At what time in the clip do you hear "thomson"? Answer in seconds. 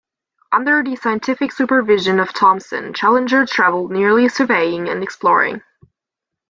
2.33-2.91